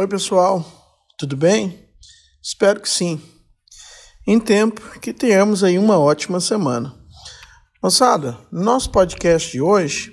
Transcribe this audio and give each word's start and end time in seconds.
Oi, 0.00 0.08
pessoal, 0.08 0.64
tudo 1.18 1.36
bem? 1.36 1.78
Espero 2.42 2.80
que 2.80 2.88
sim. 2.88 3.20
Em 4.26 4.40
tempo 4.40 4.98
que 4.98 5.12
tenhamos 5.12 5.62
aí 5.62 5.78
uma 5.78 5.98
ótima 5.98 6.40
semana. 6.40 6.94
Moçada, 7.82 8.38
no 8.50 8.62
nosso 8.62 8.90
podcast 8.90 9.52
de 9.52 9.60
hoje, 9.60 10.10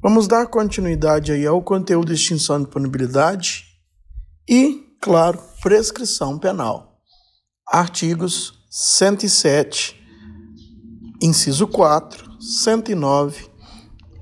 vamos 0.00 0.28
dar 0.28 0.46
continuidade 0.46 1.32
aí 1.32 1.44
ao 1.44 1.60
conteúdo 1.60 2.06
de 2.06 2.14
extinção 2.14 2.62
de 2.62 2.68
punibilidade 2.68 3.64
e, 4.48 4.94
claro, 5.00 5.42
prescrição 5.60 6.38
penal. 6.38 7.00
Artigos 7.66 8.64
107, 8.70 10.00
inciso 11.20 11.66
4, 11.66 12.40
109 12.40 13.44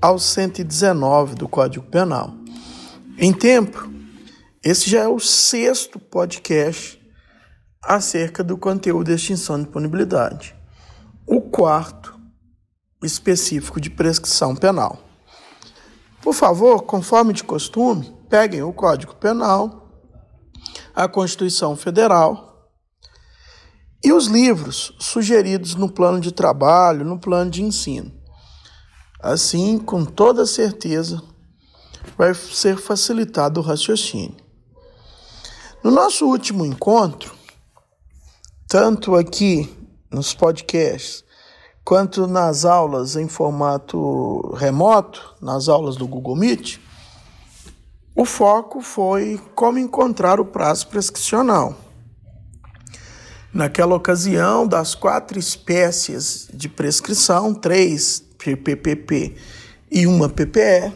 ao 0.01 0.17
119 0.17 1.35
do 1.35 1.47
Código 1.47 1.85
Penal. 1.91 2.33
Em 3.19 3.31
tempo, 3.31 3.96
esse 4.67 4.89
já 4.89 5.03
é 5.03 5.07
o 5.07 5.17
sexto 5.17 5.97
podcast 5.97 7.01
acerca 7.81 8.43
do 8.43 8.57
conteúdo 8.57 9.05
de 9.05 9.13
extinção 9.13 9.61
de 9.61 9.69
punibilidade. 9.69 10.53
O 11.25 11.39
quarto, 11.39 12.19
específico 13.01 13.79
de 13.79 13.89
prescrição 13.89 14.53
penal. 14.53 14.99
Por 16.21 16.33
favor, 16.33 16.81
conforme 16.81 17.31
de 17.31 17.45
costume, 17.45 18.13
peguem 18.29 18.61
o 18.61 18.73
Código 18.73 19.15
Penal, 19.15 19.89
a 20.93 21.07
Constituição 21.07 21.77
Federal 21.77 22.69
e 24.03 24.11
os 24.11 24.27
livros 24.27 24.93
sugeridos 24.99 25.75
no 25.75 25.89
plano 25.89 26.19
de 26.19 26.33
trabalho, 26.33 27.05
no 27.05 27.17
plano 27.17 27.49
de 27.49 27.63
ensino. 27.63 28.11
Assim, 29.21 29.79
com 29.79 30.03
toda 30.03 30.45
certeza, 30.45 31.23
vai 32.17 32.33
ser 32.33 32.75
facilitado 32.75 33.61
o 33.61 33.63
raciocínio. 33.63 34.46
No 35.87 35.93
nosso 35.93 36.25
último 36.25 36.65
encontro, 36.65 37.33
tanto 38.67 39.15
aqui 39.15 39.73
nos 40.11 40.33
podcasts, 40.33 41.23
quanto 41.81 42.27
nas 42.27 42.65
aulas 42.65 43.15
em 43.15 43.29
formato 43.29 44.53
remoto, 44.57 45.33
nas 45.41 45.69
aulas 45.69 45.95
do 45.95 46.05
Google 46.05 46.35
Meet, 46.35 46.77
o 48.13 48.25
foco 48.25 48.81
foi 48.81 49.41
como 49.55 49.79
encontrar 49.79 50.41
o 50.41 50.45
prazo 50.45 50.87
prescricional. 50.87 51.73
Naquela 53.53 53.95
ocasião, 53.95 54.67
das 54.67 54.93
quatro 54.93 55.39
espécies 55.39 56.49
de 56.53 56.67
prescrição, 56.67 57.53
três 57.53 58.21
PPP 58.37 59.37
e 59.89 60.05
uma 60.05 60.27
PPE, 60.27 60.91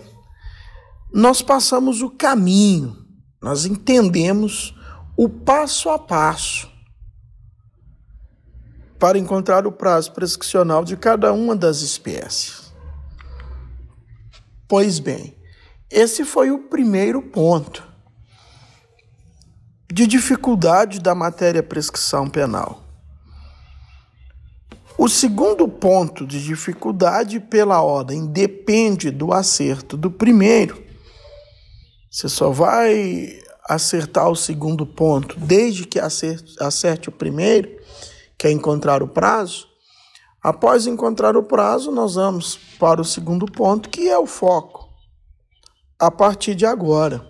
nós 1.13 1.41
passamos 1.41 2.01
o 2.01 2.09
caminho, 2.09 2.97
nós 3.41 3.65
entendemos 3.65 4.75
o 5.23 5.29
passo 5.29 5.87
a 5.87 5.99
passo 5.99 6.67
para 8.97 9.19
encontrar 9.19 9.67
o 9.67 9.71
prazo 9.71 10.13
prescricional 10.13 10.83
de 10.83 10.97
cada 10.97 11.31
uma 11.31 11.55
das 11.55 11.81
espécies. 11.81 12.73
Pois 14.67 14.97
bem, 14.97 15.37
esse 15.91 16.25
foi 16.25 16.49
o 16.49 16.67
primeiro 16.67 17.21
ponto 17.21 17.87
de 19.93 20.07
dificuldade 20.07 20.99
da 20.99 21.13
matéria 21.13 21.61
prescrição 21.61 22.27
penal. 22.27 22.83
O 24.97 25.07
segundo 25.07 25.67
ponto 25.67 26.25
de 26.25 26.43
dificuldade 26.43 27.39
pela 27.39 27.79
ordem 27.83 28.25
depende 28.25 29.11
do 29.11 29.31
acerto 29.31 29.95
do 29.95 30.09
primeiro. 30.09 30.83
Você 32.09 32.27
só 32.27 32.49
vai 32.49 33.40
acertar 33.67 34.29
o 34.29 34.35
segundo 34.35 34.85
ponto 34.85 35.39
desde 35.39 35.85
que 35.85 35.99
acerte, 35.99 36.55
acerte 36.59 37.09
o 37.09 37.11
primeiro, 37.11 37.69
que 38.37 38.47
é 38.47 38.51
encontrar 38.51 39.03
o 39.03 39.07
prazo. 39.07 39.67
Após 40.41 40.87
encontrar 40.87 41.37
o 41.37 41.43
prazo, 41.43 41.91
nós 41.91 42.15
vamos 42.15 42.57
para 42.79 42.99
o 42.99 43.05
segundo 43.05 43.45
ponto, 43.45 43.89
que 43.89 44.09
é 44.09 44.17
o 44.17 44.25
foco. 44.25 44.89
A 45.99 46.09
partir 46.09 46.55
de 46.55 46.65
agora, 46.65 47.27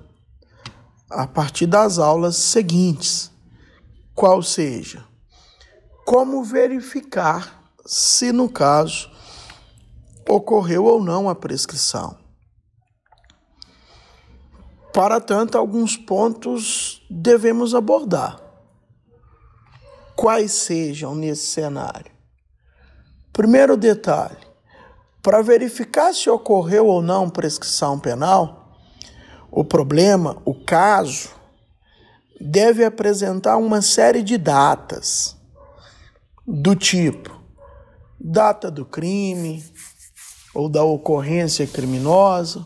a 1.09 1.27
partir 1.27 1.65
das 1.65 1.99
aulas 1.99 2.37
seguintes, 2.37 3.29
qual 4.15 4.41
seja, 4.41 5.03
como 6.05 6.43
verificar 6.43 7.61
se 7.85 8.31
no 8.31 8.47
caso 8.47 9.09
ocorreu 10.29 10.85
ou 10.85 11.03
não 11.03 11.27
a 11.27 11.35
prescrição. 11.35 12.20
Para 14.93 15.21
tanto, 15.21 15.57
alguns 15.57 15.95
pontos 15.95 17.01
devemos 17.09 17.73
abordar. 17.73 18.39
Quais 20.15 20.51
sejam 20.51 21.15
nesse 21.15 21.47
cenário? 21.47 22.11
Primeiro 23.31 23.77
detalhe: 23.77 24.37
para 25.21 25.41
verificar 25.41 26.13
se 26.13 26.29
ocorreu 26.29 26.87
ou 26.87 27.01
não 27.01 27.29
prescrição 27.29 27.99
penal, 27.99 28.77
o 29.49 29.63
problema, 29.63 30.41
o 30.45 30.53
caso, 30.53 31.29
deve 32.39 32.83
apresentar 32.83 33.57
uma 33.57 33.81
série 33.81 34.21
de 34.21 34.37
datas, 34.37 35.37
do 36.45 36.75
tipo 36.75 37.41
data 38.23 38.69
do 38.69 38.85
crime 38.85 39.63
ou 40.53 40.69
da 40.69 40.83
ocorrência 40.83 41.65
criminosa, 41.65 42.65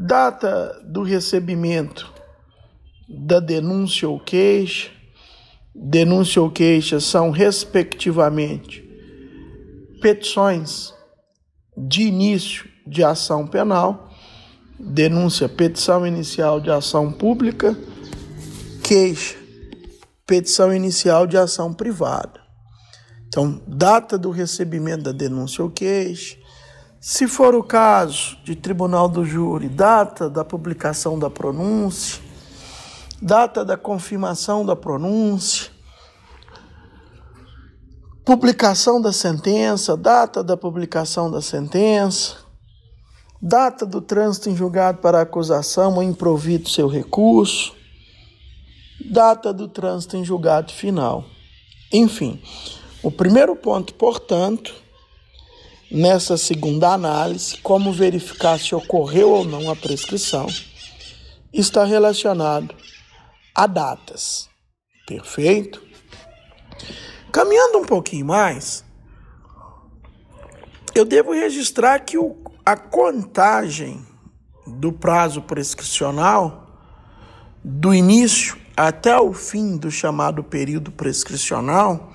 Data 0.00 0.80
do 0.84 1.02
recebimento 1.02 2.12
da 3.08 3.40
denúncia 3.40 4.08
ou 4.08 4.20
queixa. 4.20 4.90
Denúncia 5.74 6.40
ou 6.40 6.50
queixa 6.50 7.00
são, 7.00 7.30
respectivamente, 7.30 8.88
petições 10.00 10.94
de 11.76 12.02
início 12.02 12.68
de 12.86 13.02
ação 13.02 13.44
penal, 13.44 14.08
denúncia, 14.78 15.48
petição 15.48 16.06
inicial 16.06 16.60
de 16.60 16.70
ação 16.70 17.12
pública, 17.12 17.76
queixa, 18.84 19.36
petição 20.24 20.72
inicial 20.72 21.26
de 21.26 21.36
ação 21.36 21.74
privada. 21.74 22.40
Então, 23.26 23.60
data 23.66 24.16
do 24.16 24.30
recebimento 24.30 25.02
da 25.02 25.12
denúncia 25.12 25.62
ou 25.62 25.70
queixa, 25.70 26.37
se 27.00 27.28
for 27.28 27.54
o 27.54 27.62
caso 27.62 28.36
de 28.44 28.56
tribunal 28.56 29.08
do 29.08 29.24
júri, 29.24 29.68
data 29.68 30.28
da 30.28 30.44
publicação 30.44 31.18
da 31.18 31.30
pronúncia, 31.30 32.20
data 33.22 33.64
da 33.64 33.76
confirmação 33.76 34.66
da 34.66 34.74
pronúncia, 34.74 35.70
publicação 38.24 39.00
da 39.00 39.12
sentença, 39.12 39.96
data 39.96 40.42
da 40.42 40.56
publicação 40.56 41.30
da 41.30 41.40
sentença, 41.40 42.36
data 43.40 43.86
do 43.86 44.00
trânsito 44.00 44.50
em 44.50 44.56
julgado 44.56 44.98
para 44.98 45.20
acusação 45.20 45.94
ou 45.94 46.02
improvido 46.02 46.68
seu 46.68 46.88
recurso, 46.88 47.72
data 49.10 49.52
do 49.52 49.68
trânsito 49.68 50.16
em 50.16 50.24
julgado 50.24 50.72
final. 50.72 51.24
Enfim, 51.92 52.42
o 53.02 53.10
primeiro 53.10 53.54
ponto, 53.54 53.94
portanto, 53.94 54.74
Nessa 55.90 56.36
segunda 56.36 56.92
análise, 56.92 57.56
como 57.62 57.90
verificar 57.94 58.58
se 58.58 58.74
ocorreu 58.74 59.30
ou 59.30 59.44
não 59.44 59.70
a 59.70 59.76
prescrição, 59.76 60.46
está 61.50 61.82
relacionado 61.82 62.74
a 63.54 63.66
datas. 63.66 64.50
Perfeito? 65.06 65.82
Caminhando 67.32 67.78
um 67.78 67.84
pouquinho 67.86 68.26
mais, 68.26 68.84
eu 70.94 71.06
devo 71.06 71.32
registrar 71.32 72.00
que 72.00 72.18
o, 72.18 72.36
a 72.66 72.76
contagem 72.76 74.06
do 74.66 74.92
prazo 74.92 75.40
prescricional, 75.40 76.66
do 77.64 77.94
início 77.94 78.58
até 78.76 79.18
o 79.18 79.32
fim 79.32 79.78
do 79.78 79.90
chamado 79.90 80.44
período 80.44 80.92
prescricional, 80.92 82.12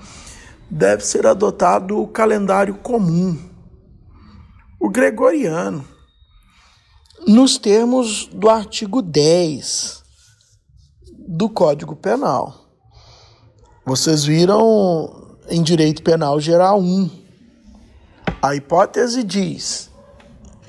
deve 0.70 1.04
ser 1.04 1.26
adotado 1.26 2.00
o 2.00 2.06
calendário 2.06 2.76
comum 2.76 3.52
o 4.84 4.90
gregoriano, 4.90 5.82
nos 7.26 7.56
termos 7.56 8.26
do 8.26 8.50
artigo 8.50 9.00
10 9.00 10.02
do 11.26 11.48
Código 11.48 11.96
Penal. 11.96 12.68
Vocês 13.86 14.26
viram 14.26 15.38
em 15.48 15.62
Direito 15.62 16.02
Penal 16.02 16.38
Geral 16.38 16.78
1. 16.82 17.10
A 18.42 18.54
hipótese 18.54 19.24
diz: 19.24 19.90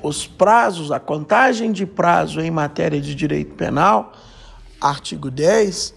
os 0.01 0.25
prazos, 0.25 0.93
a 0.93 0.99
contagem 0.99 1.73
de 1.73 1.85
prazo 1.85 2.39
em 2.39 2.49
matéria 2.49 3.01
de 3.01 3.13
direito 3.13 3.53
penal, 3.55 4.13
artigo 4.79 5.29
10, 5.29 5.93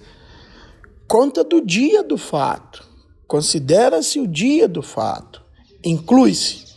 conta 1.06 1.44
do 1.44 1.64
dia 1.64 2.02
do 2.02 2.18
fato. 2.18 2.84
Considera-se 3.28 4.18
o 4.18 4.26
dia 4.26 4.66
do 4.66 4.82
fato. 4.82 5.40
Inclui-se 5.84 6.67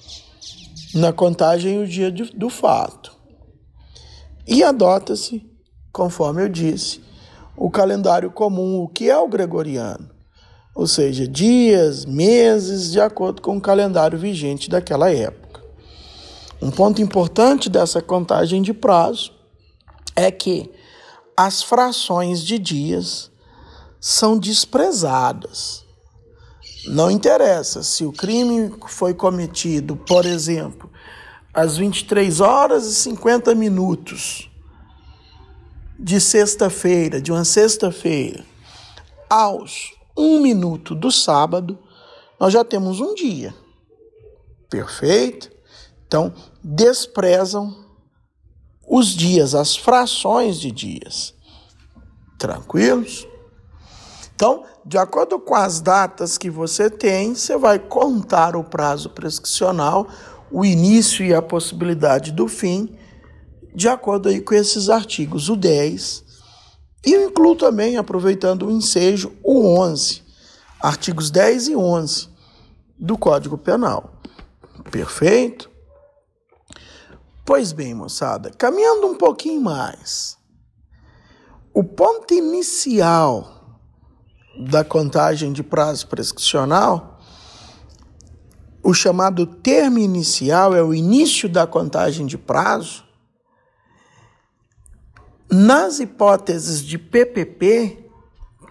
na 0.94 1.14
contagem 1.14 1.80
o 1.80 1.88
dia 1.88 2.12
de, 2.12 2.24
do 2.34 2.50
fato. 2.50 3.16
E 4.48 4.64
adota-se 4.64 5.52
conforme 5.92 6.44
eu 6.44 6.50
disse, 6.50 7.02
o 7.56 7.70
calendário 7.70 8.32
comum, 8.32 8.82
o 8.82 8.88
que 8.88 9.10
é 9.10 9.18
o 9.18 9.28
gregoriano, 9.28 10.10
ou 10.74 10.88
seja, 10.88 11.28
dias, 11.28 12.06
meses, 12.06 12.92
de 12.92 13.02
acordo 13.02 13.42
com 13.42 13.58
o 13.58 13.62
calendário 13.62 14.18
vigente 14.18 14.70
daquela 14.70 15.12
época. 15.12 15.62
Um 16.62 16.72
ponto 16.72 17.02
importante 17.02 17.70
dessa 17.70 18.02
contagem 18.02 18.62
de 18.62 18.74
prazo 18.74 19.34
é 20.16 20.32
que 20.32 20.72
as 21.36 21.62
frações 21.62 22.44
de 22.44 22.58
dias 22.58 23.32
são 24.00 24.38
desprezadas. 24.38 25.84
Não 26.88 27.12
interessa 27.12 27.84
se 27.84 28.06
o 28.06 28.12
crime 28.12 28.74
foi 28.88 29.14
cometido, 29.14 29.96
por 29.96 30.26
exemplo, 30.26 30.90
às 31.54 31.78
23 31.78 32.40
horas 32.40 32.86
e 32.86 32.96
50 32.96 33.54
minutos 33.54 34.50
de 36.00 36.20
sexta-feira, 36.20 37.22
de 37.22 37.32
uma 37.32 37.46
sexta-feira, 37.46 38.44
aos 39.30 39.94
um 40.18 40.40
minuto 40.42 40.96
do 40.96 41.12
sábado, 41.12 41.78
nós 42.40 42.52
já 42.52 42.64
temos 42.66 43.00
um 43.00 43.14
dia. 43.14 43.54
Perfeito? 44.70 45.52
Então, 46.08 46.34
desprezam 46.64 47.86
os 48.88 49.10
dias, 49.10 49.54
as 49.54 49.76
frações 49.76 50.60
de 50.60 50.72
dias. 50.72 51.34
Tranquilos? 52.38 53.28
Então, 54.42 54.64
de 54.84 54.98
acordo 54.98 55.40
com 55.40 55.54
as 55.54 55.80
datas 55.82 56.36
que 56.36 56.50
você 56.50 56.90
tem, 56.90 57.36
você 57.36 57.56
vai 57.60 57.78
contar 57.78 58.56
o 58.56 58.64
prazo 58.64 59.12
prescricional, 59.12 60.08
o 60.50 60.66
início 60.66 61.24
e 61.24 61.32
a 61.32 61.44
possibilidade 61.44 62.32
do 62.32 62.48
fim, 62.48 62.98
de 63.76 63.88
acordo 63.88 64.30
aí 64.30 64.42
com 64.42 64.56
esses 64.56 64.90
artigos, 64.90 65.48
o 65.48 65.56
10. 65.56 66.24
E 67.06 67.14
eu 67.14 67.30
incluo 67.30 67.56
também, 67.56 67.98
aproveitando 67.98 68.66
o 68.66 68.72
ensejo, 68.72 69.32
o 69.44 69.80
11, 69.80 70.24
artigos 70.82 71.30
10 71.30 71.68
e 71.68 71.76
11 71.76 72.28
do 72.98 73.20
Código 73.20 73.60
Penal. 73.60 74.12
Perfeito? 74.90 75.70
Pois 77.46 77.72
bem, 77.74 77.94
moçada, 77.94 78.50
caminhando 78.50 79.06
um 79.06 79.16
pouquinho 79.16 79.62
mais, 79.62 80.36
o 81.72 81.84
ponto 81.84 82.34
inicial 82.34 83.61
da 84.58 84.84
contagem 84.84 85.54
de 85.54 85.64
prazo 85.64 86.08
prescricional, 86.08 87.20
o 88.84 88.94
chamado 88.94 89.46
termo 89.46 90.00
inicial 90.00 90.76
é 90.76 90.82
o 90.82 90.94
início 90.94 91.48
da 91.48 91.68
contagem 91.68 92.26
de 92.26 92.38
prazo. 92.38 93.04
Nas 95.50 96.00
hipóteses 96.00 96.84
de 96.84 96.98
PPP, 96.98 98.10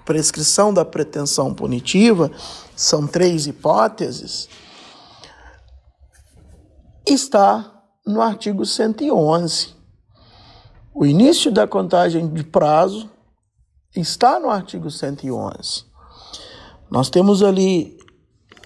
prescrição 0.04 0.74
da 0.74 0.84
pretensão 0.84 1.54
punitiva, 1.54 2.30
são 2.74 3.06
três 3.06 3.46
hipóteses, 3.46 4.48
está 7.06 7.80
no 8.04 8.20
artigo 8.20 8.66
111. 8.66 9.74
O 10.92 11.06
início 11.06 11.52
da 11.52 11.66
contagem 11.66 12.28
de 12.28 12.42
prazo 12.42 13.08
está 13.94 14.38
no 14.38 14.50
artigo 14.50 14.90
111. 14.90 15.84
Nós 16.90 17.08
temos 17.08 17.42
ali 17.42 17.98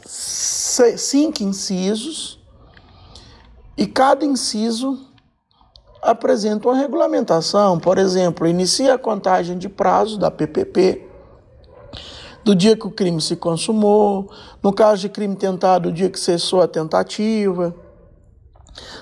cinco 0.06 1.42
incisos 1.42 2.40
e 3.76 3.86
cada 3.86 4.24
inciso 4.24 4.98
apresenta 6.02 6.68
uma 6.68 6.76
regulamentação. 6.76 7.78
Por 7.78 7.98
exemplo, 7.98 8.46
inicia 8.46 8.94
a 8.94 8.98
contagem 8.98 9.56
de 9.56 9.68
prazo 9.68 10.18
da 10.18 10.30
PPP 10.30 11.10
do 12.44 12.54
dia 12.54 12.76
que 12.76 12.86
o 12.86 12.90
crime 12.90 13.22
se 13.22 13.36
consumou, 13.36 14.30
no 14.62 14.70
caso 14.70 15.00
de 15.00 15.08
crime 15.08 15.34
tentado, 15.34 15.90
do 15.90 15.94
dia 15.94 16.10
que 16.10 16.20
cessou 16.20 16.60
a 16.60 16.68
tentativa, 16.68 17.74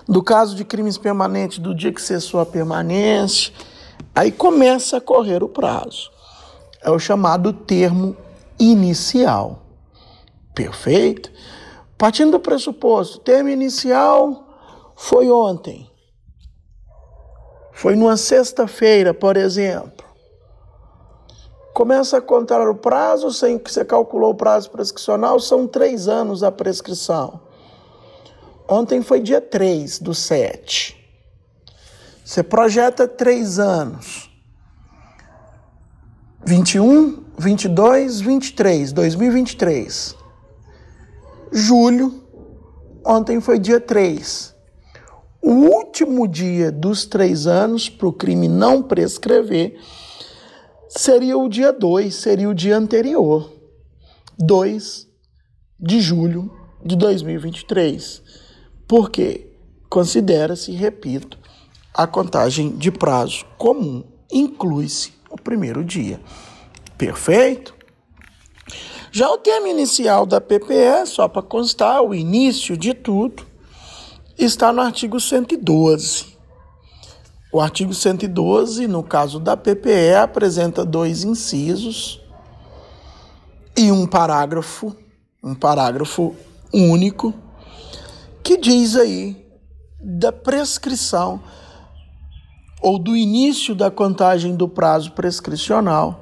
do 0.09 0.23
caso 0.23 0.55
de 0.55 0.65
crimes 0.65 0.97
permanentes, 0.97 1.59
do 1.59 1.75
dia 1.75 1.93
que 1.93 2.01
cessou 2.01 2.39
a 2.39 2.47
permanência. 2.47 3.53
Aí 4.15 4.31
começa 4.31 4.99
a 4.99 5.01
correr 5.01 5.43
o 5.43 5.49
prazo 5.49 6.13
é 6.83 6.91
o 6.91 6.99
chamado 6.99 7.53
termo 7.53 8.17
inicial. 8.59 9.63
Perfeito? 10.55 11.31
Partindo 11.97 12.33
do 12.33 12.41
pressuposto, 12.41 13.21
termo 13.21 13.49
inicial 13.49 14.49
foi 14.97 15.31
ontem. 15.31 15.89
Foi 17.73 17.95
numa 17.95 18.17
sexta-feira, 18.17 19.15
por 19.15 19.37
exemplo. 19.37 20.05
Começa 21.73 22.19
a 22.19 22.21
contar 22.21 22.69
o 22.69 22.75
prazo, 22.75 23.33
sem 23.33 23.59
que 23.59 23.73
você 23.73 23.85
calculou 23.85 24.33
o 24.33 24.35
prazo 24.35 24.71
prescricional, 24.71 25.41
são 25.41 25.67
três 25.67 26.07
anos 26.07 26.43
a 26.43 26.53
prescrição. 26.53 27.41
Ontem 28.69 29.01
foi 29.01 29.21
dia 29.21 29.41
3 29.41 29.99
do 30.01 30.15
7. 30.15 31.02
Você 32.25 32.43
projeta 32.43 33.09
três 33.09 33.59
anos. 33.59 34.31
21, 36.45 37.25
22, 37.39 38.21
23, 38.21 38.93
2023. 38.93 40.17
Julho, 41.53 42.25
ontem 43.05 43.41
foi 43.41 43.59
dia 43.59 43.81
3. 43.81 44.55
O 45.43 45.51
último 45.51 46.29
dia 46.29 46.71
dos 46.71 47.05
três 47.05 47.47
anos 47.47 47.89
para 47.89 48.07
o 48.07 48.13
crime 48.13 48.49
não 48.49 48.83
prescrever 48.83 49.77
seria 50.89 51.37
o 51.37 51.49
dia 51.49 51.73
2, 51.73 52.15
seria 52.15 52.49
o 52.49 52.55
dia 52.55 52.77
anterior, 52.77 53.53
2 54.39 55.09
de 55.81 56.01
julho 56.01 56.51
de 56.85 56.95
2023. 56.97 58.23
Porque 58.87 59.53
considera-se, 59.91 60.71
repito, 60.73 61.42
a 61.95 62.07
contagem 62.07 62.71
de 62.71 62.91
prazo 62.91 63.45
comum 63.59 64.03
inclui-se 64.31 65.13
o 65.31 65.37
primeiro 65.37 65.85
dia. 65.85 66.21
Perfeito? 66.97 67.75
Já 69.11 69.29
o 69.31 69.37
termo 69.37 69.67
inicial 69.67 70.25
da 70.25 70.41
PPE, 70.41 71.07
só 71.07 71.29
para 71.29 71.43
constar, 71.43 72.03
o 72.03 72.15
início 72.15 72.77
de 72.79 72.95
tudo, 72.95 73.45
está 74.39 74.73
no 74.73 74.81
artigo 74.81 75.21
112. 75.21 76.33
O 77.53 77.61
artigo 77.61 77.93
112, 77.93 78.89
no 78.89 79.03
caso 79.03 79.39
da 79.39 79.55
PPE, 79.55 80.15
apresenta 80.23 80.87
dois 80.87 81.25
incisos 81.25 82.23
e 83.77 83.93
um 83.93 84.07
parágrafo, 84.07 84.97
um 85.43 85.55
parágrafo 85.55 86.35
único, 86.73 87.35
que 88.43 88.57
diz 88.57 88.97
aí 88.97 89.47
da 90.01 90.33
prescrição 90.33 91.43
ou 92.83 92.99
do 92.99 93.17
início 93.17 93.75
da 93.75 93.91
contagem 93.91 94.57
do 94.57 94.69
prazo 94.69 95.13
prescricional. 95.13 96.19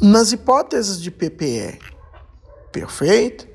Nas 0.00 0.32
hipóteses 0.32 1.00
de 1.00 1.10
PPE, 1.10 1.78
perfeito? 2.72 3.46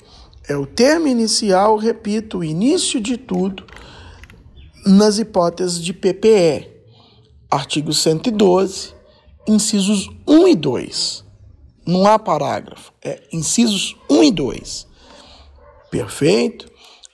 É 0.48 0.56
o 0.56 0.66
termo 0.66 1.08
inicial, 1.08 1.78
repito, 1.78 2.40
o 2.40 2.44
início 2.44 3.00
de 3.00 3.18
tudo, 3.18 3.66
nas 4.86 5.20
hipóteses 5.20 5.82
de 5.82 5.94
PPE. 5.94 6.72
Artigo 7.50 7.94
112, 7.94 8.94
incisos 9.48 10.10
1 10.28 10.48
e 10.48 10.56
2. 10.56 11.24
Não 11.86 12.08
há 12.08 12.18
parágrafo, 12.18 12.92
é 13.02 13.22
incisos 13.32 13.96
1 14.10 14.24
e 14.24 14.32
2. 14.32 14.88
Perfeito? 15.92 16.72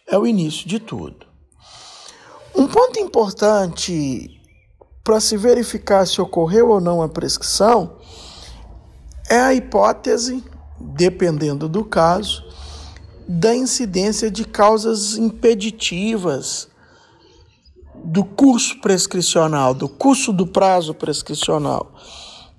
É 0.08 0.18
o 0.18 0.26
início 0.26 0.68
de 0.68 0.80
tudo. 0.80 1.29
Um 2.60 2.68
ponto 2.68 3.00
importante 3.00 4.38
para 5.02 5.22
se 5.22 5.38
verificar 5.38 6.06
se 6.06 6.20
ocorreu 6.20 6.72
ou 6.72 6.82
não 6.82 7.02
a 7.02 7.08
prescrição 7.08 7.96
é 9.30 9.40
a 9.40 9.54
hipótese, 9.54 10.44
dependendo 10.78 11.70
do 11.70 11.86
caso, 11.86 12.44
da 13.26 13.56
incidência 13.56 14.30
de 14.30 14.44
causas 14.44 15.16
impeditivas 15.16 16.68
do 17.96 18.26
curso 18.26 18.82
prescricional, 18.82 19.74
do 19.74 19.88
curso 19.88 20.34
do 20.34 20.46
prazo 20.46 20.94
prescricional. 20.94 21.94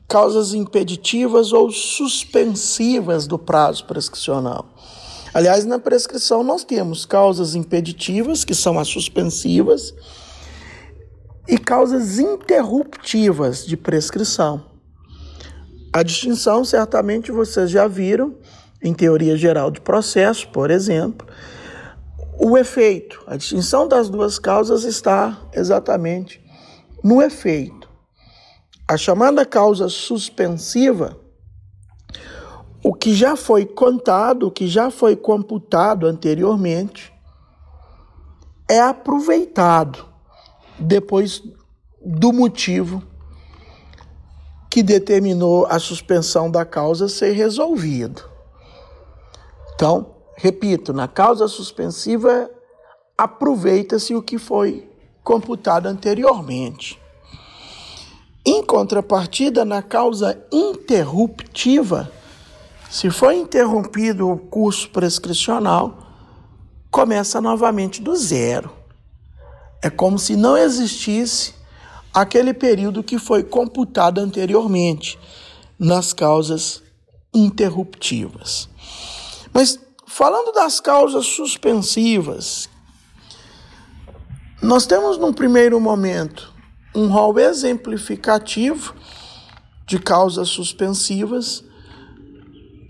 Causas 0.08 0.54
impeditivas 0.54 1.52
ou 1.52 1.70
suspensivas 1.70 3.26
do 3.26 3.38
prazo 3.38 3.84
prescricional. 3.84 4.64
Aliás, 5.32 5.64
na 5.64 5.78
prescrição 5.78 6.42
nós 6.42 6.64
temos 6.64 7.06
causas 7.06 7.54
impeditivas, 7.54 8.44
que 8.44 8.54
são 8.54 8.78
as 8.78 8.88
suspensivas, 8.88 9.94
e 11.48 11.58
causas 11.58 12.18
interruptivas 12.18 13.66
de 13.66 13.76
prescrição. 13.76 14.64
A 15.92 16.02
distinção, 16.02 16.64
certamente 16.64 17.32
vocês 17.32 17.70
já 17.70 17.88
viram, 17.88 18.36
em 18.82 18.94
teoria 18.94 19.36
geral 19.36 19.70
de 19.70 19.80
processo, 19.80 20.48
por 20.48 20.70
exemplo, 20.70 21.26
o 22.38 22.56
efeito. 22.56 23.22
A 23.26 23.36
distinção 23.36 23.86
das 23.86 24.08
duas 24.08 24.38
causas 24.38 24.84
está 24.84 25.40
exatamente 25.52 26.40
no 27.02 27.20
efeito. 27.20 27.88
a 28.90 28.96
chamada 28.96 29.46
causa 29.46 29.88
suspensiva, 29.88 31.16
o 32.82 32.94
que 32.94 33.14
já 33.14 33.36
foi 33.36 33.66
contado, 33.66 34.46
o 34.46 34.50
que 34.50 34.66
já 34.66 34.90
foi 34.90 35.14
computado 35.14 36.06
anteriormente, 36.06 37.12
é 38.68 38.80
aproveitado 38.80 40.06
depois 40.78 41.42
do 42.04 42.32
motivo 42.32 43.02
que 44.70 44.82
determinou 44.82 45.66
a 45.66 45.78
suspensão 45.78 46.50
da 46.50 46.64
causa 46.64 47.08
ser 47.08 47.32
resolvido. 47.32 48.22
Então, 49.74 50.14
repito, 50.36 50.92
na 50.92 51.08
causa 51.08 51.48
suspensiva 51.48 52.48
aproveita-se 53.18 54.14
o 54.14 54.22
que 54.22 54.38
foi 54.38 54.88
computado 55.22 55.86
anteriormente. 55.86 56.98
Em 58.46 58.64
contrapartida, 58.64 59.64
na 59.64 59.82
causa 59.82 60.42
interruptiva, 60.50 62.10
se 62.90 63.08
for 63.08 63.32
interrompido 63.32 64.28
o 64.28 64.36
curso 64.36 64.90
prescricional, 64.90 65.96
começa 66.90 67.40
novamente 67.40 68.02
do 68.02 68.16
zero. 68.16 68.68
É 69.80 69.88
como 69.88 70.18
se 70.18 70.34
não 70.34 70.56
existisse 70.56 71.54
aquele 72.12 72.52
período 72.52 73.04
que 73.04 73.16
foi 73.16 73.44
computado 73.44 74.18
anteriormente 74.18 75.16
nas 75.78 76.12
causas 76.12 76.82
interruptivas. 77.32 78.68
Mas 79.54 79.78
falando 80.04 80.52
das 80.52 80.80
causas 80.80 81.26
suspensivas, 81.26 82.68
nós 84.60 84.84
temos 84.84 85.16
num 85.16 85.32
primeiro 85.32 85.80
momento 85.80 86.52
um 86.92 87.06
rol 87.06 87.38
exemplificativo 87.38 88.96
de 89.86 90.00
causas 90.00 90.48
suspensivas 90.48 91.69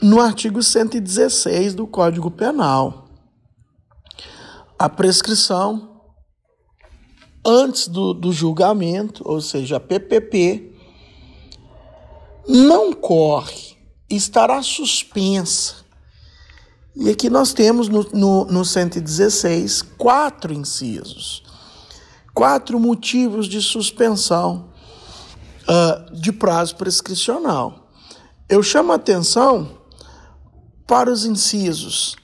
no 0.03 0.21
artigo 0.21 0.63
116 0.63 1.75
do 1.75 1.87
Código 1.87 2.31
Penal. 2.31 3.09
A 4.79 4.89
prescrição 4.89 6.01
antes 7.45 7.89
do, 7.89 8.15
do 8.15 8.33
julgamento, 8.33 9.23
ou 9.27 9.41
seja, 9.41 9.77
a 9.77 9.81
PPP, 9.81 10.75
não 12.49 12.93
corre, 12.93 13.77
estará 14.09 14.63
suspensa. 14.63 15.77
E 16.97 17.09
aqui 17.09 17.31
nós 17.31 17.53
temos 17.53 17.89
no, 17.89 18.03
no, 18.13 18.45
no 18.47 18.65
116 18.65 19.83
quatro 19.83 20.53
incisos 20.53 21.45
quatro 22.41 22.79
motivos 22.79 23.47
de 23.47 23.61
suspensão 23.61 24.71
uh, 25.69 26.15
de 26.15 26.33
prazo 26.33 26.77
prescricional. 26.77 27.91
Eu 28.49 28.63
chamo 28.63 28.93
a 28.93 28.97
atenção 28.97 29.80
para 30.91 31.09
os 31.09 31.25
incisos 31.25 32.17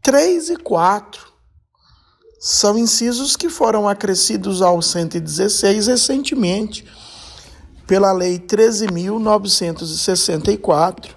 3 0.00 0.50
e 0.50 0.56
4. 0.56 1.26
São 2.38 2.78
incisos 2.78 3.34
que 3.34 3.50
foram 3.50 3.88
acrescidos 3.88 4.62
ao 4.62 4.80
116 4.80 5.88
recentemente 5.88 6.86
pela 7.88 8.12
Lei 8.12 8.38
13.964 8.38 11.16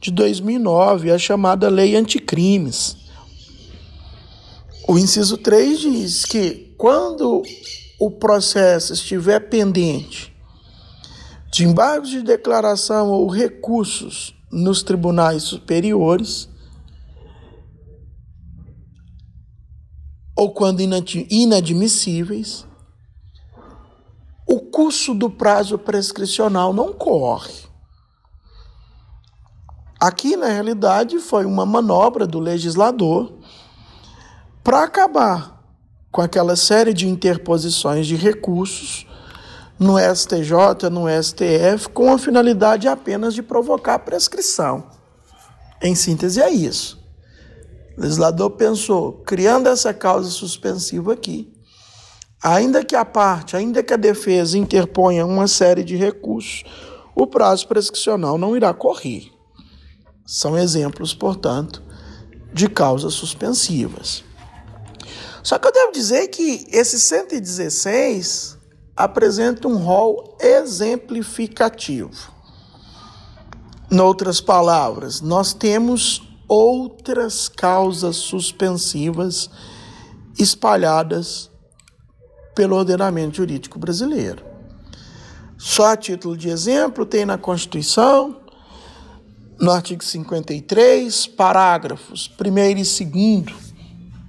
de 0.00 0.10
2009, 0.10 1.12
a 1.12 1.18
chamada 1.18 1.68
Lei 1.68 1.94
Anticrimes. 1.94 2.96
O 4.88 4.98
inciso 4.98 5.36
3 5.36 5.78
diz 5.78 6.24
que 6.24 6.74
quando 6.78 7.42
o 8.00 8.10
processo 8.10 8.94
estiver 8.94 9.40
pendente 9.50 10.34
de 11.52 11.66
embargos 11.66 12.08
de 12.08 12.22
declaração 12.22 13.10
ou 13.10 13.28
recursos 13.28 14.37
nos 14.50 14.82
tribunais 14.82 15.42
superiores, 15.42 16.48
ou 20.36 20.52
quando 20.52 20.80
inadmissíveis, 20.80 22.66
o 24.46 24.60
curso 24.60 25.12
do 25.12 25.28
prazo 25.28 25.76
prescricional 25.76 26.72
não 26.72 26.92
corre. 26.92 27.68
Aqui, 30.00 30.36
na 30.36 30.46
realidade, 30.46 31.18
foi 31.18 31.44
uma 31.44 31.66
manobra 31.66 32.24
do 32.24 32.38
legislador 32.38 33.36
para 34.62 34.84
acabar 34.84 35.58
com 36.12 36.22
aquela 36.22 36.54
série 36.54 36.94
de 36.94 37.08
interposições 37.08 38.06
de 38.06 38.14
recursos 38.14 39.07
no 39.78 39.96
STJ, 39.98 40.90
no 40.90 41.04
STF, 41.08 41.88
com 41.90 42.12
a 42.12 42.18
finalidade 42.18 42.88
apenas 42.88 43.32
de 43.32 43.42
provocar 43.42 44.00
prescrição. 44.00 44.90
Em 45.80 45.94
síntese, 45.94 46.40
é 46.40 46.50
isso. 46.50 46.98
O 47.96 48.00
legislador 48.00 48.50
pensou, 48.50 49.12
criando 49.24 49.68
essa 49.68 49.94
causa 49.94 50.30
suspensiva 50.30 51.12
aqui, 51.12 51.52
ainda 52.42 52.84
que 52.84 52.96
a 52.96 53.04
parte, 53.04 53.56
ainda 53.56 53.82
que 53.82 53.94
a 53.94 53.96
defesa 53.96 54.58
interponha 54.58 55.24
uma 55.24 55.46
série 55.46 55.84
de 55.84 55.96
recursos, 55.96 56.64
o 57.14 57.26
prazo 57.26 57.66
prescricional 57.68 58.36
não 58.36 58.56
irá 58.56 58.74
correr. 58.74 59.30
São 60.26 60.58
exemplos, 60.58 61.14
portanto, 61.14 61.82
de 62.52 62.68
causas 62.68 63.14
suspensivas. 63.14 64.24
Só 65.42 65.58
que 65.58 65.66
eu 65.66 65.72
devo 65.72 65.92
dizer 65.92 66.28
que 66.28 66.66
esse 66.70 66.98
116 66.98 68.57
apresenta 68.98 69.68
um 69.68 69.76
rol 69.76 70.36
exemplificativo. 70.40 72.32
Em 73.88 74.00
outras 74.00 74.40
palavras, 74.40 75.20
nós 75.20 75.54
temos 75.54 76.20
outras 76.48 77.48
causas 77.48 78.16
suspensivas 78.16 79.48
espalhadas 80.36 81.48
pelo 82.56 82.74
ordenamento 82.74 83.36
jurídico 83.36 83.78
brasileiro. 83.78 84.44
Só 85.56 85.92
a 85.92 85.96
título 85.96 86.36
de 86.36 86.48
exemplo, 86.48 87.06
tem 87.06 87.24
na 87.24 87.38
Constituição, 87.38 88.40
no 89.60 89.70
artigo 89.70 90.02
53, 90.02 91.28
parágrafos 91.28 92.28
1 92.28 92.58
e 92.58 93.04
2 93.04 93.46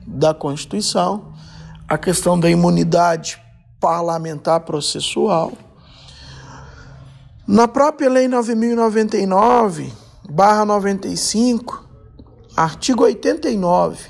da 0.06 0.32
Constituição, 0.32 1.34
a 1.88 1.98
questão 1.98 2.40
da 2.40 2.52
imunidade 2.52 3.49
parlamentar 3.80 4.62
processual. 4.62 5.54
Na 7.48 7.68
própria 7.68 8.10
Lei 8.10 8.28
9099, 8.28 9.92
barra 10.30 10.66
95, 10.66 11.84
artigo 12.56 13.04
89, 13.04 14.10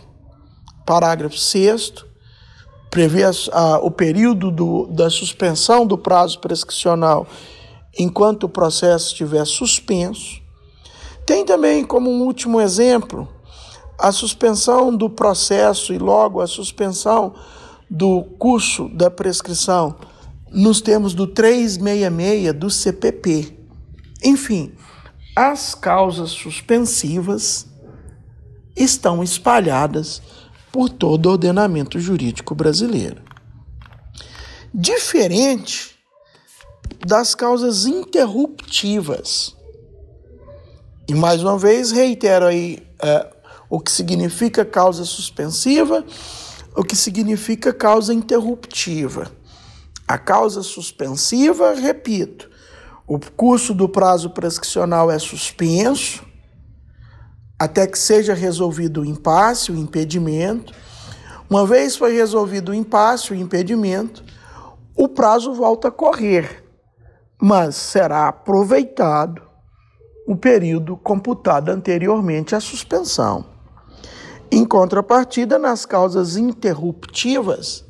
parágrafo 0.85 1.37
6 1.37 2.09
prevê 2.89 3.23
a, 3.23 3.31
a, 3.51 3.77
o 3.79 3.91
período 3.91 4.51
do, 4.51 4.87
da 4.87 5.09
suspensão 5.09 5.85
do 5.85 5.97
prazo 5.97 6.39
prescricional 6.39 7.27
enquanto 7.97 8.45
o 8.45 8.49
processo 8.49 9.07
estiver 9.07 9.45
suspenso. 9.45 10.41
Tem 11.25 11.45
também 11.45 11.85
como 11.85 12.09
um 12.09 12.23
último 12.23 12.59
exemplo 12.59 13.27
a 13.97 14.11
suspensão 14.11 14.95
do 14.95 15.09
processo 15.09 15.93
e 15.93 15.97
logo 15.97 16.41
a 16.41 16.47
suspensão 16.47 17.35
do 17.89 18.23
curso 18.37 18.89
da 18.89 19.09
prescrição 19.09 19.95
nos 20.51 20.81
termos 20.81 21.13
do 21.13 21.27
366 21.27 22.53
do 22.53 22.69
CPP. 22.69 23.57
Enfim, 24.23 24.73
as 25.35 25.73
causas 25.73 26.31
suspensivas 26.31 27.67
estão 28.75 29.23
espalhadas 29.23 30.21
por 30.71 30.89
todo 30.89 31.25
o 31.27 31.31
ordenamento 31.31 31.99
jurídico 31.99 32.53
brasileiro. 32.53 33.21
Diferente 34.73 35.97
das 37.05 37.33
causas 37.33 37.85
interruptivas. 37.85 39.55
E 41.07 41.15
mais 41.15 41.41
uma 41.41 41.57
vez 41.57 41.91
reitero 41.91 42.45
aí 42.45 42.85
é, 43.01 43.27
o 43.69 43.79
que 43.79 43.91
significa 43.91 44.63
causa 44.63 45.05
suspensiva, 45.05 46.05
o 46.79 46.83
que 46.83 46.95
significa 46.95 47.73
causa 47.73 48.13
interruptiva. 48.13 49.29
A 50.07 50.17
causa 50.17 50.63
suspensiva, 50.63 51.73
repito, 51.73 52.49
o 53.05 53.19
curso 53.19 53.73
do 53.73 53.89
prazo 53.89 54.29
prescricional 54.29 55.11
é 55.11 55.19
suspenso 55.19 56.25
até 57.59 57.85
que 57.85 57.99
seja 57.99 58.33
resolvido 58.33 59.01
o 59.01 59.05
impasse, 59.05 59.73
o 59.73 59.75
impedimento. 59.75 60.73
Uma 61.49 61.65
vez 61.65 61.97
foi 61.97 62.13
resolvido 62.13 62.69
o 62.69 62.73
impasse, 62.73 63.33
o 63.33 63.35
impedimento, 63.35 64.23
o 64.95 65.09
prazo 65.09 65.53
volta 65.53 65.89
a 65.89 65.91
correr, 65.91 66.63
mas 67.41 67.75
será 67.75 68.29
aproveitado 68.29 69.41
o 70.25 70.33
período 70.33 70.95
computado 70.95 71.67
anteriormente 71.67 72.55
à 72.55 72.61
suspensão. 72.61 73.58
Em 74.51 74.65
contrapartida, 74.65 75.59
nas 75.59 75.85
causas 75.85 76.35
interruptivas, 76.35 77.85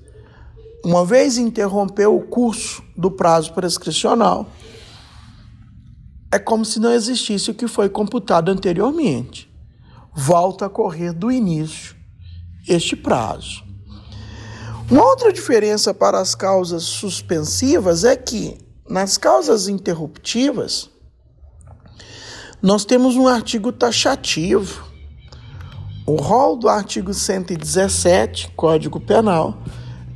uma 0.84 1.06
vez 1.06 1.38
interrompeu 1.38 2.16
o 2.16 2.22
curso 2.22 2.84
do 2.98 3.10
prazo 3.10 3.54
prescricional, 3.54 4.48
é 6.32 6.38
como 6.38 6.64
se 6.64 6.80
não 6.80 6.92
existisse 6.92 7.50
o 7.50 7.56
que 7.56 7.68
foi 7.68 7.90
computado 7.90 8.50
anteriormente. 8.50 9.50
Volta 10.14 10.66
a 10.66 10.70
correr 10.70 11.14
do 11.14 11.32
início 11.32 11.96
este 12.68 12.96
prazo. 12.96 13.64
Uma 14.90 15.04
outra 15.04 15.32
diferença 15.32 15.94
para 15.94 16.20
as 16.20 16.36
causas 16.36 16.84
suspensivas 16.84 18.04
é 18.04 18.16
que, 18.16 18.58
nas 18.90 19.18
causas 19.18 19.68
interruptivas, 19.68 20.90
nós 22.62 22.86
temos 22.86 23.16
um 23.16 23.28
artigo 23.28 23.72
taxativo. 23.72 24.89
O 26.10 26.16
rol 26.16 26.58
do 26.58 26.68
artigo 26.68 27.14
117, 27.14 28.54
Código 28.56 29.00
Penal, 29.00 29.60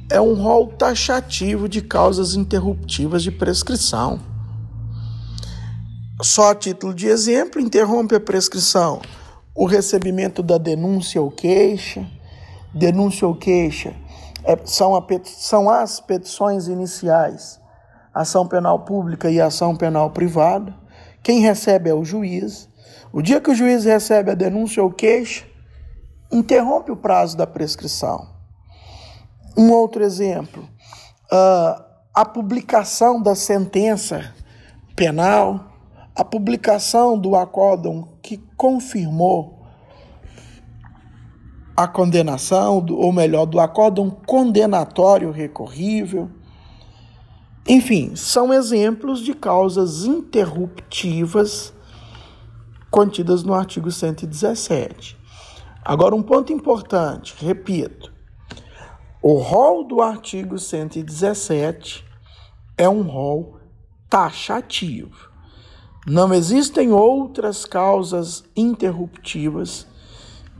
é 0.09 0.19
um 0.19 0.33
rol 0.33 0.69
taxativo 0.69 1.69
de 1.69 1.83
causas 1.83 2.33
interruptivas 2.33 3.21
de 3.21 3.29
prescrição. 3.29 4.19
Só 6.19 6.49
a 6.49 6.55
título 6.55 6.95
de 6.95 7.05
exemplo, 7.05 7.61
interrompe 7.61 8.15
a 8.15 8.19
prescrição 8.19 9.03
o 9.53 9.67
recebimento 9.67 10.41
da 10.41 10.57
denúncia 10.57 11.21
ou 11.21 11.29
queixa, 11.29 12.03
denúncia 12.73 13.27
ou 13.27 13.35
queixa 13.35 13.93
é, 14.43 14.57
são, 14.65 14.95
a, 14.95 15.05
são 15.25 15.69
as 15.69 15.99
petições 15.99 16.65
iniciais, 16.67 17.59
ação 18.11 18.47
penal 18.47 18.79
pública 18.79 19.29
e 19.29 19.39
ação 19.39 19.75
penal 19.75 20.09
privada. 20.09 20.73
Quem 21.21 21.41
recebe 21.41 21.87
é 21.87 21.93
o 21.93 22.03
juiz. 22.03 22.67
O 23.11 23.21
dia 23.21 23.39
que 23.39 23.51
o 23.51 23.55
juiz 23.55 23.85
recebe 23.85 24.31
a 24.31 24.33
denúncia 24.33 24.81
ou 24.81 24.89
queixa, 24.89 25.52
interrompe 26.33 26.91
o 26.91 26.97
prazo 26.97 27.37
da 27.37 27.45
prescrição. 27.45 28.27
Um 29.55 29.71
outro 29.71 30.03
exemplo, 30.03 30.63
uh, 31.31 31.83
a 32.13 32.25
publicação 32.25 33.21
da 33.21 33.35
sentença 33.35 34.33
penal, 34.95 35.71
a 36.15 36.23
publicação 36.23 37.17
do 37.17 37.35
acórdão 37.35 38.09
que 38.21 38.37
confirmou 38.57 39.63
a 41.75 41.87
condenação, 41.87 42.85
ou 42.89 43.11
melhor, 43.11 43.45
do 43.45 43.59
acórdão 43.59 44.09
condenatório 44.09 45.31
recorrível. 45.31 46.29
Enfim, 47.67 48.15
são 48.15 48.53
exemplos 48.53 49.21
de 49.21 49.33
causas 49.33 50.03
interruptivas 50.03 51.73
contidas 52.91 53.43
no 53.43 53.53
artigo 53.53 53.91
117. 53.91 55.22
Agora, 55.85 56.15
um 56.15 56.23
ponto 56.23 56.53
importante, 56.53 57.35
repito: 57.39 58.13
o 59.21 59.37
rol 59.37 59.83
do 59.85 60.01
artigo 60.01 60.57
117 60.57 62.05
é 62.77 62.87
um 62.87 63.01
rol 63.01 63.59
taxativo. 64.09 65.31
Não 66.05 66.33
existem 66.33 66.91
outras 66.91 67.65
causas 67.65 68.43
interruptivas 68.55 69.87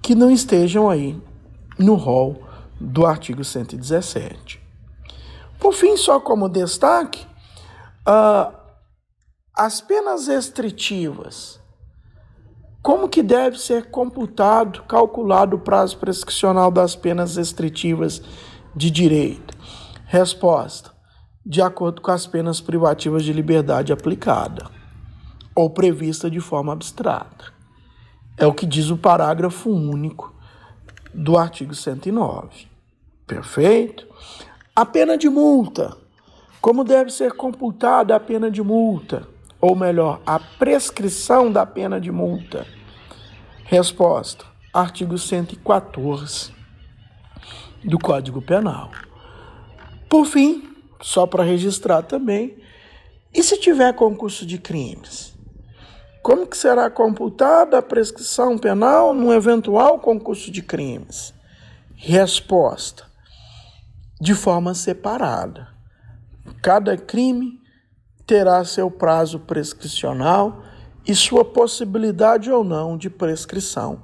que 0.02 0.16
não 0.16 0.32
estejam 0.32 0.90
aí 0.90 1.22
no 1.78 1.96
rol 1.96 2.44
do 2.80 3.06
artigo 3.06 3.44
117. 3.44 4.62
Por 5.60 5.74
fim, 5.74 5.96
só 5.96 6.20
como 6.20 6.50
destaque, 6.50 7.26
uh, 8.08 8.54
as 9.56 9.80
penas 9.82 10.28
restritivas. 10.28 11.60
Como 12.84 13.08
que 13.08 13.24
deve 13.24 13.58
ser 13.58 13.90
computado, 13.90 14.84
calculado 14.84 15.56
o 15.56 15.60
prazo 15.60 15.98
prescricional 15.98 16.70
das 16.70 16.98
penas 16.98 17.38
restritivas 17.38 18.22
de 18.76 18.92
direito? 18.92 19.58
Resposta: 20.06 20.92
de 21.46 21.62
acordo 21.62 22.02
com 22.02 22.12
as 22.12 22.28
penas 22.28 22.60
privativas 22.60 23.24
de 23.24 23.32
liberdade 23.32 23.94
aplicada 23.94 24.70
ou 25.56 25.70
prevista 25.70 26.30
de 26.30 26.42
forma 26.42 26.74
abstrata. 26.74 27.54
É 28.38 28.46
o 28.46 28.54
que 28.54 28.66
diz 28.66 28.90
o 28.90 28.98
parágrafo 28.98 29.70
único 29.70 30.36
do 31.14 31.38
artigo 31.38 31.74
109. 31.74 32.68
Perfeito? 33.26 34.06
A 34.76 34.86
pena 34.86 35.18
de 35.18 35.30
multa. 35.30 35.96
Como 36.60 36.84
deve 36.84 37.12
ser 37.12 37.32
computada 37.32 38.14
a 38.14 38.20
pena 38.20 38.52
de 38.52 38.62
multa? 38.62 39.32
Ou 39.66 39.78
melhor, 39.78 40.22
a 40.26 40.42
prescrição 40.42 41.50
da 41.50 41.66
pena 41.66 41.98
de 41.98 42.12
multa? 42.12 42.68
Resposta: 43.64 44.44
artigo 44.74 45.18
114 45.18 46.54
do 47.82 47.98
Código 47.98 48.42
Penal. 48.42 48.92
Por 50.10 50.26
fim, 50.26 50.76
só 51.02 51.26
para 51.26 51.46
registrar 51.46 52.02
também, 52.02 52.62
e 53.34 53.42
se 53.42 53.58
tiver 53.58 53.94
concurso 53.94 54.46
de 54.46 54.58
crimes? 54.58 55.34
Como 56.22 56.46
que 56.46 56.58
será 56.58 56.90
computada 56.90 57.78
a 57.78 57.82
prescrição 57.82 58.58
penal 58.58 59.14
num 59.14 59.32
eventual 59.32 59.98
concurso 59.98 60.52
de 60.52 60.62
crimes? 60.62 61.34
Resposta: 61.96 63.06
de 64.20 64.36
forma 64.36 64.74
separada. 64.74 65.70
Cada 66.62 66.98
crime 66.98 67.63
terá 68.26 68.64
seu 68.64 68.90
prazo 68.90 69.40
prescricional 69.40 70.64
e 71.06 71.14
sua 71.14 71.44
possibilidade 71.44 72.52
ou 72.52 72.64
não 72.64 72.98
de 72.98 73.10
prescrição. 73.10 74.02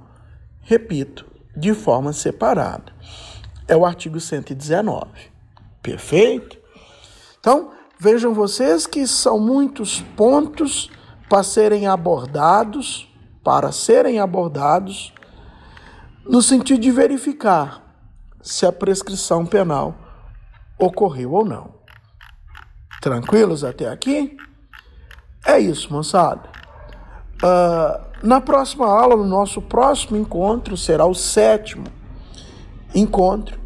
Repito, 0.61 1.25
de 1.55 1.73
forma 1.73 2.13
separada. 2.13 2.93
É 3.67 3.75
o 3.75 3.85
artigo 3.85 4.19
119. 4.19 5.07
Perfeito? 5.81 6.57
Então, 7.39 7.71
vejam 7.99 8.33
vocês 8.33 8.85
que 8.85 9.07
são 9.07 9.39
muitos 9.39 10.01
pontos 10.15 10.89
para 11.29 11.43
serem 11.43 11.87
abordados, 11.87 13.07
para 13.43 13.71
serem 13.71 14.19
abordados, 14.19 15.13
no 16.25 16.41
sentido 16.41 16.81
de 16.81 16.91
verificar 16.91 17.83
se 18.41 18.65
a 18.65 18.71
prescrição 18.71 19.45
penal 19.45 19.95
ocorreu 20.77 21.33
ou 21.33 21.45
não. 21.45 21.78
Tranquilos 23.01 23.63
até 23.63 23.87
aqui? 23.87 24.35
É 25.45 25.57
isso, 25.59 25.91
moçada. 25.91 26.49
Uh, 27.41 28.09
na 28.21 28.41
próxima 28.41 28.85
aula, 28.85 29.15
no 29.15 29.25
nosso 29.25 29.61
próximo 29.61 30.17
encontro, 30.17 30.75
será 30.75 31.05
o 31.05 31.13
sétimo 31.13 31.85
encontro, 32.93 33.57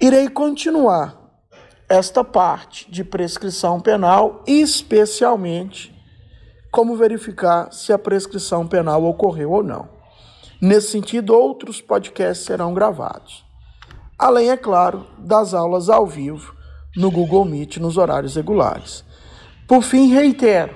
irei 0.00 0.28
continuar 0.28 1.18
esta 1.88 2.22
parte 2.22 2.90
de 2.90 3.02
prescrição 3.02 3.80
penal, 3.80 4.42
especialmente 4.46 5.96
como 6.70 6.96
verificar 6.96 7.72
se 7.72 7.92
a 7.92 7.98
prescrição 7.98 8.66
penal 8.66 9.04
ocorreu 9.04 9.52
ou 9.52 9.62
não. 9.62 9.88
Nesse 10.60 10.90
sentido, 10.90 11.34
outros 11.34 11.80
podcasts 11.80 12.44
serão 12.44 12.74
gravados. 12.74 13.44
Além, 14.18 14.50
é 14.50 14.56
claro, 14.56 15.06
das 15.18 15.54
aulas 15.54 15.88
ao 15.88 16.06
vivo 16.06 16.54
no 16.96 17.10
Google 17.10 17.44
Meet 17.44 17.78
nos 17.78 17.96
horários 17.96 18.36
regulares. 18.36 19.04
Por 19.66 19.82
fim, 19.82 20.12
reitero, 20.12 20.74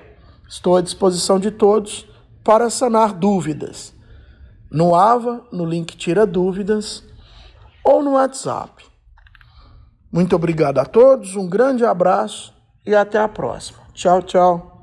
estou 0.49 0.77
à 0.77 0.81
disposição 0.81 1.39
de 1.39 1.51
todos 1.51 2.07
para 2.45 2.71
sanar 2.71 3.13
dúvidas. 3.13 3.93
No 4.71 4.95
AVA, 4.95 5.45
no 5.53 5.65
link 5.65 5.97
Tira 5.97 6.27
Dúvidas 6.27 7.03
ou 7.85 8.03
no 8.03 8.13
WhatsApp. 8.13 8.85
Muito 10.13 10.37
obrigado 10.37 10.79
a 10.79 10.85
todos, 10.85 11.35
um 11.35 11.49
grande 11.49 11.85
abraço 11.85 12.55
e 12.87 12.95
até 12.95 13.19
a 13.19 13.29
próxima. 13.29 13.81
Tchau, 13.93 14.23
tchau. 14.23 14.74